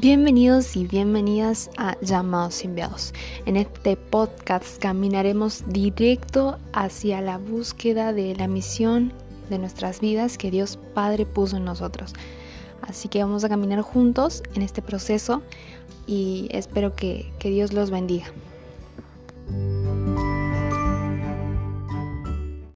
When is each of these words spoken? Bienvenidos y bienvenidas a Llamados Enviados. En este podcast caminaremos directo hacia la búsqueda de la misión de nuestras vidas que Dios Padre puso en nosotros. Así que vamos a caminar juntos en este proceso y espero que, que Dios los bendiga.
Bienvenidos 0.00 0.76
y 0.76 0.86
bienvenidas 0.86 1.70
a 1.76 1.98
Llamados 2.00 2.62
Enviados. 2.62 3.12
En 3.46 3.56
este 3.56 3.96
podcast 3.96 4.78
caminaremos 4.78 5.64
directo 5.66 6.56
hacia 6.72 7.20
la 7.20 7.38
búsqueda 7.38 8.12
de 8.12 8.36
la 8.36 8.46
misión 8.46 9.12
de 9.50 9.58
nuestras 9.58 9.98
vidas 9.98 10.38
que 10.38 10.52
Dios 10.52 10.78
Padre 10.94 11.26
puso 11.26 11.56
en 11.56 11.64
nosotros. 11.64 12.12
Así 12.80 13.08
que 13.08 13.24
vamos 13.24 13.42
a 13.42 13.48
caminar 13.48 13.80
juntos 13.80 14.44
en 14.54 14.62
este 14.62 14.82
proceso 14.82 15.42
y 16.06 16.46
espero 16.52 16.94
que, 16.94 17.32
que 17.40 17.50
Dios 17.50 17.72
los 17.72 17.90
bendiga. 17.90 18.26